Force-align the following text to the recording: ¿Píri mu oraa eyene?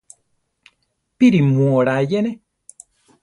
¿Píri 1.17 1.39
mu 1.49 1.63
oraa 1.79 2.01
eyene? 2.03 2.31